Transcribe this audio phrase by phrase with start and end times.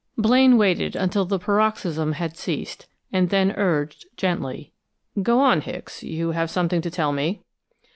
[0.17, 4.73] Blaine waited until the paroxysm had ceased, and then urged, gently:
[5.21, 6.01] "Go on, Hicks.
[6.01, 7.43] You have something to tell me?"